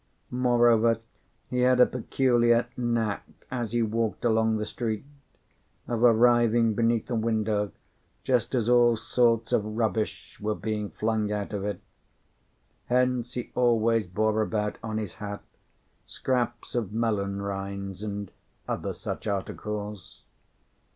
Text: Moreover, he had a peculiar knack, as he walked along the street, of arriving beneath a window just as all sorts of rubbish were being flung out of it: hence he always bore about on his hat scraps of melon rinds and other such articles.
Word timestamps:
Moreover, 0.33 0.97
he 1.47 1.59
had 1.59 1.79
a 1.79 1.85
peculiar 1.85 2.65
knack, 2.75 3.23
as 3.51 3.71
he 3.71 3.83
walked 3.83 4.25
along 4.25 4.57
the 4.57 4.65
street, 4.65 5.05
of 5.87 6.01
arriving 6.03 6.73
beneath 6.73 7.07
a 7.11 7.15
window 7.15 7.71
just 8.23 8.55
as 8.55 8.67
all 8.67 8.97
sorts 8.97 9.53
of 9.53 9.63
rubbish 9.63 10.39
were 10.41 10.55
being 10.55 10.89
flung 10.89 11.31
out 11.31 11.53
of 11.53 11.63
it: 11.65 11.81
hence 12.87 13.35
he 13.35 13.51
always 13.53 14.07
bore 14.07 14.41
about 14.41 14.79
on 14.81 14.97
his 14.97 15.13
hat 15.13 15.43
scraps 16.07 16.73
of 16.73 16.91
melon 16.91 17.39
rinds 17.39 18.01
and 18.01 18.31
other 18.67 18.93
such 18.95 19.27
articles. 19.27 20.23